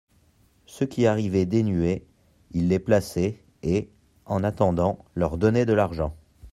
Ceux 0.65 0.87
qui 0.87 1.05
arrivaient 1.05 1.45
dénués, 1.45 2.07
il 2.53 2.69
les 2.69 2.79
plaçait, 2.79 3.39
et, 3.61 3.91
en 4.25 4.43
attendant, 4.43 4.97
leur 5.13 5.37
donnait 5.37 5.67
de 5.67 5.73
l'argent. 5.73 6.15